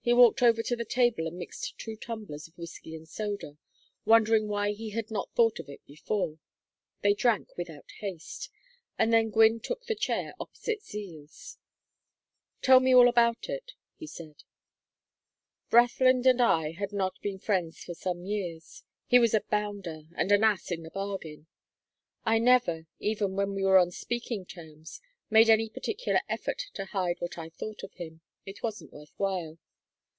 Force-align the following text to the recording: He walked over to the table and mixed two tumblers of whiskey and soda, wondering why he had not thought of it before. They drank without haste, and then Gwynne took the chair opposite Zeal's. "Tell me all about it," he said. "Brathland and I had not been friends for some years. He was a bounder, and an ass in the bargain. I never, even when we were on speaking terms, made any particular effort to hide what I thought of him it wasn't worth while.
He 0.00 0.14
walked 0.14 0.40
over 0.42 0.62
to 0.62 0.74
the 0.74 0.86
table 0.86 1.26
and 1.26 1.36
mixed 1.36 1.76
two 1.76 1.94
tumblers 1.94 2.48
of 2.48 2.56
whiskey 2.56 2.94
and 2.94 3.06
soda, 3.06 3.58
wondering 4.06 4.48
why 4.48 4.70
he 4.72 4.88
had 4.88 5.10
not 5.10 5.30
thought 5.34 5.58
of 5.58 5.68
it 5.68 5.84
before. 5.84 6.38
They 7.02 7.12
drank 7.12 7.54
without 7.58 7.90
haste, 7.98 8.48
and 8.96 9.12
then 9.12 9.28
Gwynne 9.28 9.60
took 9.60 9.84
the 9.84 9.94
chair 9.94 10.32
opposite 10.40 10.82
Zeal's. 10.82 11.58
"Tell 12.62 12.80
me 12.80 12.94
all 12.94 13.06
about 13.06 13.50
it," 13.50 13.72
he 13.96 14.06
said. 14.06 14.44
"Brathland 15.68 16.24
and 16.24 16.40
I 16.40 16.70
had 16.72 16.94
not 16.94 17.20
been 17.20 17.38
friends 17.38 17.84
for 17.84 17.92
some 17.92 18.24
years. 18.24 18.84
He 19.08 19.18
was 19.18 19.34
a 19.34 19.42
bounder, 19.50 20.04
and 20.16 20.32
an 20.32 20.42
ass 20.42 20.70
in 20.70 20.84
the 20.84 20.90
bargain. 20.90 21.48
I 22.24 22.38
never, 22.38 22.86
even 22.98 23.36
when 23.36 23.52
we 23.54 23.62
were 23.62 23.76
on 23.76 23.90
speaking 23.90 24.46
terms, 24.46 25.02
made 25.28 25.50
any 25.50 25.68
particular 25.68 26.20
effort 26.30 26.62
to 26.72 26.86
hide 26.86 27.16
what 27.20 27.36
I 27.36 27.50
thought 27.50 27.82
of 27.82 27.92
him 27.92 28.22
it 28.46 28.62
wasn't 28.62 28.90
worth 28.94 29.12
while. 29.18 29.58